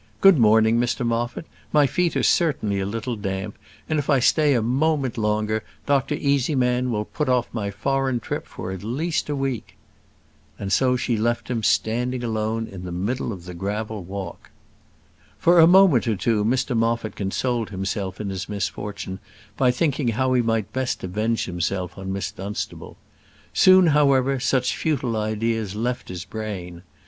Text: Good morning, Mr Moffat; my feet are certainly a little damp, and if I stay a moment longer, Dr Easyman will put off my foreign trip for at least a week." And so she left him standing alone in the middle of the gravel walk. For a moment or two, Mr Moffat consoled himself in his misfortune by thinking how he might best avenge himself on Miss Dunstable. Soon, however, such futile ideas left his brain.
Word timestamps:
Good 0.19 0.39
morning, 0.39 0.79
Mr 0.79 1.05
Moffat; 1.05 1.45
my 1.71 1.85
feet 1.85 2.17
are 2.17 2.23
certainly 2.23 2.79
a 2.79 2.87
little 2.87 3.15
damp, 3.15 3.55
and 3.87 3.99
if 3.99 4.09
I 4.09 4.17
stay 4.19 4.55
a 4.55 4.61
moment 4.63 5.15
longer, 5.15 5.63
Dr 5.85 6.15
Easyman 6.15 6.89
will 6.89 7.05
put 7.05 7.29
off 7.29 7.53
my 7.53 7.69
foreign 7.69 8.19
trip 8.19 8.47
for 8.47 8.71
at 8.71 8.81
least 8.83 9.29
a 9.29 9.35
week." 9.35 9.77
And 10.57 10.73
so 10.73 10.95
she 10.95 11.17
left 11.17 11.49
him 11.51 11.61
standing 11.61 12.23
alone 12.23 12.65
in 12.65 12.83
the 12.83 12.91
middle 12.91 13.31
of 13.31 13.45
the 13.45 13.53
gravel 13.53 14.01
walk. 14.03 14.49
For 15.37 15.59
a 15.59 15.67
moment 15.67 16.07
or 16.07 16.15
two, 16.15 16.43
Mr 16.43 16.75
Moffat 16.75 17.15
consoled 17.15 17.69
himself 17.69 18.19
in 18.19 18.29
his 18.31 18.49
misfortune 18.49 19.19
by 19.55 19.69
thinking 19.69 20.07
how 20.07 20.33
he 20.33 20.41
might 20.41 20.73
best 20.73 21.03
avenge 21.03 21.45
himself 21.45 21.95
on 21.95 22.11
Miss 22.11 22.31
Dunstable. 22.31 22.97
Soon, 23.53 23.85
however, 23.85 24.39
such 24.39 24.75
futile 24.75 25.15
ideas 25.15 25.75
left 25.75 26.09
his 26.09 26.25
brain. 26.25 26.81